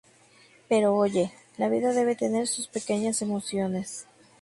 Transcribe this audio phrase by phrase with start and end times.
[0.67, 4.07] Pero oye, la vida debe tener sus pequeñas emociones!